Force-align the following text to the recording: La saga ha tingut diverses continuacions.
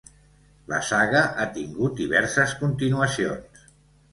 La 0.71 0.77
saga 0.87 1.21
ha 1.27 1.45
tingut 1.57 1.99
diverses 2.01 2.57
continuacions. 2.63 3.71